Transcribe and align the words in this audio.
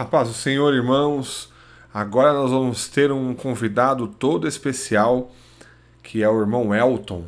A 0.00 0.04
paz 0.06 0.28
do 0.28 0.34
Senhor, 0.34 0.72
irmãos. 0.72 1.52
Agora 1.92 2.32
nós 2.32 2.50
vamos 2.50 2.88
ter 2.88 3.12
um 3.12 3.34
convidado 3.34 4.08
todo 4.08 4.48
especial, 4.48 5.30
que 6.02 6.22
é 6.22 6.28
o 6.30 6.40
irmão 6.40 6.74
Elton, 6.74 7.26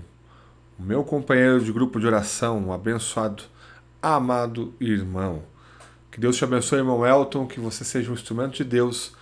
meu 0.79 1.05
companheiro 1.05 1.63
de 1.63 1.71
grupo 1.71 2.01
de 2.01 2.07
oração, 2.07 2.59
um 2.69 2.73
abençoado, 2.73 3.43
amado 4.01 4.73
irmão. 4.81 5.43
Que 6.11 6.19
Deus 6.19 6.35
te 6.35 6.45
abençoe, 6.45 6.79
irmão 6.79 7.07
Elton, 7.07 7.47
que 7.47 7.61
você 7.61 7.85
seja 7.85 8.11
um 8.11 8.15
instrumento 8.15 8.55
de 8.55 8.65
Deus 8.65 9.15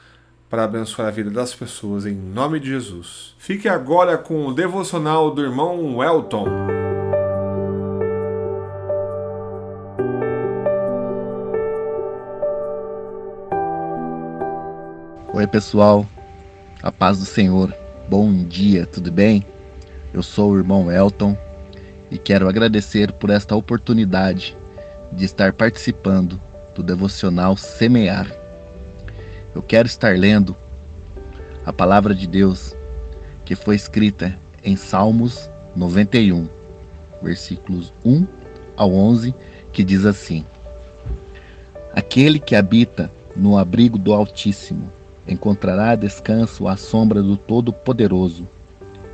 para 0.49 0.63
abençoar 0.63 1.09
a 1.09 1.11
vida 1.11 1.29
das 1.29 1.53
pessoas, 1.53 2.07
em 2.07 2.15
nome 2.15 2.61
de 2.61 2.69
Jesus. 2.69 3.35
Fique 3.37 3.69
agora 3.69 4.17
com 4.17 4.47
o 4.47 4.55
devocional 4.55 5.29
do 5.29 5.43
irmão 5.43 6.01
Elton. 6.01 6.47
Oi, 15.41 15.47
pessoal. 15.47 16.07
A 16.83 16.93
paz 16.93 17.19
do 17.19 17.25
Senhor. 17.25 17.75
Bom 18.11 18.45
dia, 18.45 18.85
tudo 18.85 19.11
bem? 19.11 19.43
Eu 20.13 20.23
sou 20.23 20.51
o 20.51 20.59
irmão 20.59 20.93
Elton 20.93 21.35
e 22.11 22.19
quero 22.19 22.47
agradecer 22.47 23.11
por 23.13 23.31
esta 23.31 23.57
oportunidade 23.57 24.55
de 25.11 25.25
estar 25.25 25.55
participando 25.55 26.39
do 26.75 26.83
devocional 26.83 27.57
Semear. 27.57 28.31
Eu 29.55 29.63
quero 29.63 29.87
estar 29.87 30.15
lendo 30.19 30.55
a 31.65 31.73
palavra 31.73 32.15
de 32.15 32.27
Deus 32.27 32.77
que 33.47 33.57
foi 33.57 33.77
escrita 33.77 34.39
em 34.63 34.77
Salmos 34.77 35.51
91, 35.75 36.51
versículos 37.23 37.95
1 38.05 38.27
ao 38.77 38.93
11, 38.93 39.35
que 39.73 39.83
diz 39.83 40.05
assim: 40.05 40.45
Aquele 41.95 42.39
que 42.39 42.55
habita 42.55 43.11
no 43.35 43.57
abrigo 43.57 43.97
do 43.97 44.13
Altíssimo 44.13 45.00
encontrará 45.27 45.95
descanso 45.95 46.67
à 46.67 46.77
sombra 46.77 47.23
do 47.23 47.37
Todo-Poderoso. 47.37 48.47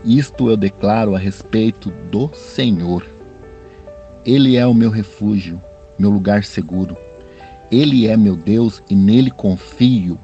Isto 0.05 0.51
eu 0.51 0.57
declaro 0.57 1.15
a 1.15 1.19
respeito 1.19 1.91
do 2.11 2.31
Senhor. 2.35 3.05
Ele 4.25 4.57
é 4.57 4.67
o 4.67 4.75
meu 4.75 4.91
refúgio, 4.91 5.61
meu 5.99 6.11
lugar 6.11 6.45
seguro. 6.45 6.97
Ele 7.71 8.07
é 8.07 8.17
meu 8.17 8.37
Deus 8.37 8.83
e 8.89 8.95
nele 8.95 9.31
confio, 9.31 10.19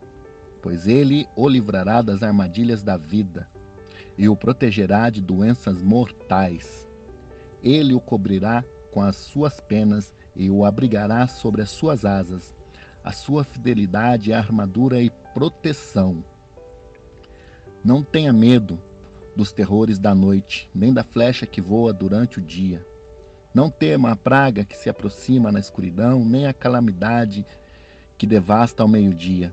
pois 0.60 0.86
ele 0.86 1.28
o 1.34 1.48
livrará 1.48 2.02
das 2.02 2.22
armadilhas 2.22 2.82
da 2.82 2.96
vida 2.96 3.48
e 4.16 4.28
o 4.28 4.36
protegerá 4.36 5.10
de 5.10 5.20
doenças 5.20 5.80
mortais. 5.82 6.86
Ele 7.62 7.94
o 7.94 8.00
cobrirá 8.00 8.64
com 8.90 9.02
as 9.02 9.16
suas 9.16 9.60
penas 9.60 10.12
e 10.34 10.50
o 10.50 10.64
abrigará 10.64 11.26
sobre 11.26 11.62
as 11.62 11.70
suas 11.70 12.04
asas. 12.04 12.54
A 13.02 13.12
sua 13.12 13.42
fidelidade 13.42 14.32
é 14.32 14.34
armadura 14.36 15.00
e 15.02 15.10
proteção. 15.34 16.24
Não 17.84 18.02
tenha 18.02 18.32
medo 18.32 18.80
dos 19.34 19.52
terrores 19.52 19.98
da 19.98 20.14
noite, 20.14 20.70
nem 20.74 20.92
da 20.92 21.02
flecha 21.02 21.46
que 21.46 21.60
voa 21.60 21.92
durante 21.92 22.38
o 22.38 22.42
dia. 22.42 22.86
Não 23.54 23.70
tema 23.70 24.12
a 24.12 24.16
praga 24.16 24.64
que 24.64 24.76
se 24.76 24.88
aproxima 24.88 25.50
na 25.50 25.58
escuridão, 25.58 26.24
nem 26.24 26.46
a 26.46 26.54
calamidade 26.54 27.44
que 28.16 28.26
devasta 28.26 28.82
ao 28.82 28.88
meio-dia. 28.88 29.52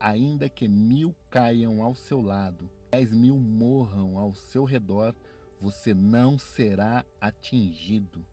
Ainda 0.00 0.48
que 0.48 0.66
mil 0.66 1.14
caiam 1.30 1.82
ao 1.82 1.94
seu 1.94 2.20
lado, 2.20 2.70
dez 2.90 3.12
mil 3.12 3.38
morram 3.38 4.18
ao 4.18 4.34
seu 4.34 4.64
redor, 4.64 5.14
você 5.60 5.94
não 5.94 6.38
será 6.38 7.04
atingido. 7.20 8.26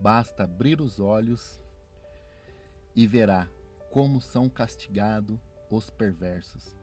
Basta 0.00 0.44
abrir 0.44 0.80
os 0.80 1.00
olhos 1.00 1.58
e 2.94 3.06
verá 3.06 3.48
como 3.90 4.20
são 4.20 4.50
castigados 4.50 5.38
os 5.70 5.90
perversos. 5.90 6.76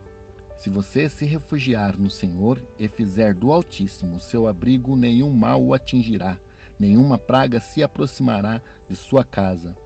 Se 0.58 0.70
você 0.70 1.10
se 1.10 1.26
refugiar 1.26 1.98
no 1.98 2.10
Senhor 2.10 2.62
e 2.80 2.88
fizer 2.88 3.34
do 3.34 3.52
Altíssimo 3.52 4.20
seu 4.20 4.48
abrigo, 4.48 4.96
nenhum 4.96 5.32
mal 5.32 5.62
o 5.62 5.74
atingirá, 5.74 6.40
nenhuma 6.80 7.18
praga 7.18 7.60
se 7.60 7.84
aproximará 7.84 8.62
de 8.88 8.96
sua 8.96 9.24
casa, 9.24 9.78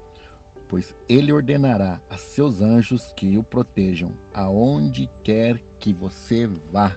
pois 0.68 0.96
ele 1.07 1.31
ordenará 1.31 2.01
a 2.09 2.18
seus 2.18 2.62
anjos 2.62 3.12
que 3.13 3.38
o 3.38 3.44
protejam 3.44 4.13
aonde 4.34 5.09
quer 5.23 5.62
que 5.79 5.91
você 5.91 6.46
vá. 6.46 6.96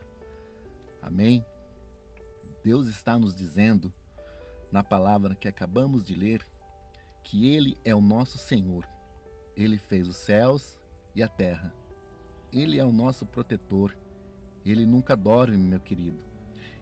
Amém? 1.00 1.44
Deus 2.62 2.86
está 2.86 3.18
nos 3.18 3.34
dizendo, 3.34 3.92
na 4.70 4.84
palavra 4.84 5.34
que 5.34 5.48
acabamos 5.48 6.04
de 6.04 6.14
ler, 6.14 6.46
que 7.22 7.48
Ele 7.48 7.78
é 7.84 7.94
o 7.94 8.00
nosso 8.00 8.38
Senhor. 8.38 8.86
Ele 9.56 9.78
fez 9.78 10.06
os 10.06 10.16
céus 10.16 10.78
e 11.14 11.22
a 11.22 11.28
terra 11.28 11.81
ele 12.52 12.78
é 12.78 12.84
o 12.84 12.92
nosso 12.92 13.24
protetor. 13.24 13.96
Ele 14.64 14.86
nunca 14.86 15.16
dorme, 15.16 15.56
meu 15.56 15.80
querido. 15.80 16.24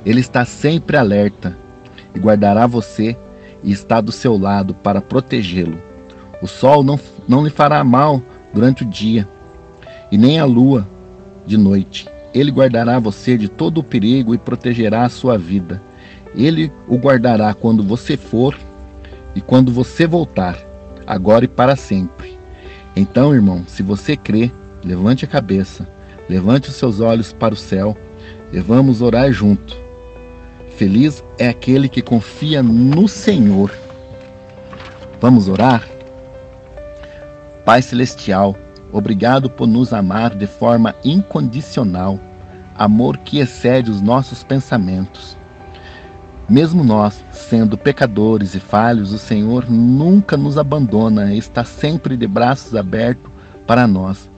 Ele 0.05 0.21
está 0.21 0.45
sempre 0.45 0.97
alerta 0.97 1.57
e 2.15 2.19
guardará 2.19 2.67
você 2.67 3.17
e 3.63 3.73
está 3.73 4.01
do 4.01 4.13
seu 4.13 4.37
lado 4.37 4.75
para 4.75 5.01
protegê-lo. 5.01 5.79
O 6.43 6.47
sol 6.47 6.83
não, 6.83 6.99
não 7.29 7.45
lhe 7.45 7.51
fará 7.51 7.85
mal 7.85 8.21
durante 8.53 8.83
o 8.83 8.87
dia 8.87 9.29
e 10.11 10.19
nem 10.19 10.41
a 10.41 10.45
lua 10.45 10.87
de 11.47 11.57
noite. 11.57 12.09
Ele 12.35 12.51
guardará 12.51 12.99
você 12.99 13.37
de 13.37 13.49
todo 13.49 13.79
o 13.79 13.85
perigo 13.85 14.35
e 14.35 14.39
protegerá 14.39 15.05
a 15.05 15.09
sua 15.09 15.37
vida. 15.39 15.83
Ele 16.35 16.73
o 16.89 16.97
guardará 16.97 17.53
quando 17.55 17.83
você 17.83 18.17
for 18.17 18.57
e 19.35 19.41
quando 19.41 19.73
você 19.73 20.07
voltar, 20.07 20.59
agora 21.07 21.45
e 21.45 21.49
para 21.49 21.77
sempre. 21.77 22.39
Então, 22.95 23.35
irmão, 23.35 23.65
se 23.67 23.83
você 23.83 24.17
crê, 24.17 24.51
Levante 24.85 25.25
a 25.25 25.29
cabeça, 25.29 25.87
levante 26.29 26.71
os 26.71 26.77
seus 26.77 27.01
olhos 27.01 27.33
para 27.33 27.53
o 27.53 27.57
céu 27.57 27.97
e 28.53 28.61
vamos 28.61 29.03
orar 29.03 29.31
junto. 29.33 29.77
Feliz 30.77 31.23
é 31.39 31.49
aquele 31.49 31.89
que 31.89 32.01
confia 32.01 32.63
no 32.63 33.07
Senhor. 33.07 33.71
Vamos 35.21 35.49
orar? 35.49 35.87
Pai 37.67 37.83
Celestial, 37.83 38.57
obrigado 38.91 39.51
por 39.51 39.67
nos 39.67 39.93
amar 39.93 40.35
de 40.35 40.47
forma 40.47 40.95
incondicional, 41.05 42.19
amor 42.75 43.19
que 43.19 43.39
excede 43.39 43.91
os 43.91 44.01
nossos 44.01 44.43
pensamentos. 44.43 45.37
Mesmo 46.49 46.83
nós, 46.83 47.23
sendo 47.31 47.77
pecadores 47.77 48.55
e 48.55 48.61
falhos, 48.61 49.13
o 49.13 49.19
Senhor 49.19 49.71
nunca 49.71 50.37
nos 50.37 50.57
abandona 50.57 51.35
está 51.35 51.63
sempre 51.63 52.17
de 52.17 52.27
braços 52.27 52.75
abertos 52.75 53.31
para 53.67 53.87
nós. 53.87 54.30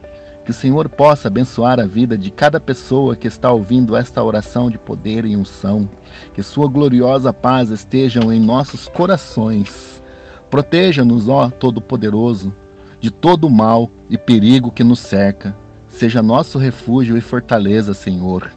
Que 0.45 0.51
o 0.51 0.55
Senhor 0.55 0.89
possa 0.89 1.29
abençoar 1.29 1.79
a 1.79 1.87
vida 1.87 2.19
de 2.19 2.31
cada 2.31 2.59
pessoa 2.59 3.15
que 3.15 3.29
está 3.29 3.53
ouvindo 3.53 3.95
esta 3.95 4.23
oração 4.23 4.69
de 4.69 4.77
poder 4.77 5.25
e 5.25 5.37
unção. 5.37 5.89
Que 6.35 6.43
Sua 6.43 6.69
gloriosa 6.69 7.33
paz 7.33 7.71
estejam 7.71 8.33
em 8.33 8.41
nossos 8.41 8.89
corações. 8.89 10.03
Proteja-nos, 10.51 11.29
ó 11.29 11.49
Todo-Poderoso, 11.49 12.53
de 13.01 13.11
todo 13.11 13.49
mal 13.49 13.91
e 14.11 14.19
perigo 14.19 14.71
que 14.71 14.85
nos 14.85 14.99
cerca. 14.99 15.57
Seja 15.89 16.23
nosso 16.23 16.59
refúgio 16.59 17.17
e 17.17 17.21
fortaleza, 17.21 17.95
Senhor. 17.95 18.51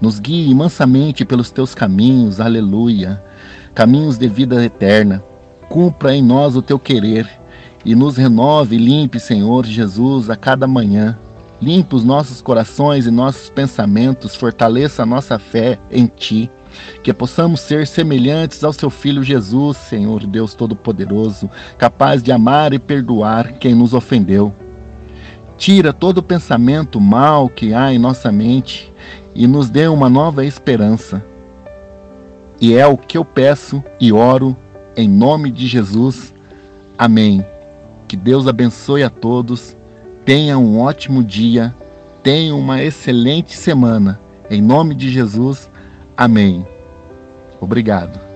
Nos 0.00 0.18
guie 0.18 0.54
mansamente 0.54 1.24
pelos 1.24 1.50
teus 1.50 1.74
caminhos, 1.74 2.40
aleluia. 2.40 3.22
Caminhos 3.74 4.18
de 4.18 4.28
vida 4.28 4.64
eterna. 4.64 5.22
Cumpra 5.68 6.14
em 6.14 6.22
nós 6.22 6.56
o 6.56 6.62
teu 6.62 6.78
querer 6.78 7.39
e 7.84 7.94
nos 7.94 8.16
renove 8.16 8.76
e 8.76 8.78
limpe, 8.78 9.18
Senhor 9.18 9.64
Jesus, 9.66 10.28
a 10.28 10.36
cada 10.36 10.66
manhã. 10.66 11.18
Limpe 11.60 11.94
os 11.94 12.04
nossos 12.04 12.40
corações 12.40 13.06
e 13.06 13.10
nossos 13.10 13.50
pensamentos, 13.50 14.34
fortaleça 14.34 15.02
a 15.02 15.06
nossa 15.06 15.38
fé 15.38 15.78
em 15.90 16.06
Ti, 16.06 16.50
que 17.02 17.12
possamos 17.12 17.60
ser 17.60 17.86
semelhantes 17.86 18.64
ao 18.64 18.72
Seu 18.72 18.88
Filho 18.88 19.22
Jesus, 19.22 19.76
Senhor 19.76 20.26
Deus 20.26 20.54
Todo-Poderoso, 20.54 21.50
capaz 21.76 22.22
de 22.22 22.32
amar 22.32 22.72
e 22.72 22.78
perdoar 22.78 23.52
quem 23.52 23.74
nos 23.74 23.92
ofendeu. 23.92 24.54
Tira 25.58 25.92
todo 25.92 26.22
pensamento 26.22 26.98
mal 26.98 27.48
que 27.48 27.74
há 27.74 27.92
em 27.92 27.98
nossa 27.98 28.32
mente 28.32 28.90
e 29.34 29.46
nos 29.46 29.68
dê 29.68 29.86
uma 29.86 30.08
nova 30.08 30.44
esperança. 30.44 31.22
E 32.58 32.74
é 32.74 32.86
o 32.86 32.96
que 32.96 33.18
eu 33.18 33.24
peço 33.24 33.82
e 34.00 34.12
oro 34.12 34.56
em 34.96 35.08
nome 35.08 35.50
de 35.50 35.66
Jesus. 35.66 36.34
Amém. 36.96 37.44
Que 38.10 38.16
Deus 38.16 38.48
abençoe 38.48 39.04
a 39.04 39.08
todos. 39.08 39.76
Tenha 40.24 40.58
um 40.58 40.80
ótimo 40.80 41.22
dia. 41.22 41.72
Tenha 42.24 42.52
uma 42.56 42.82
excelente 42.82 43.56
semana. 43.56 44.18
Em 44.50 44.60
nome 44.60 44.96
de 44.96 45.08
Jesus. 45.08 45.70
Amém. 46.16 46.66
Obrigado. 47.60 48.29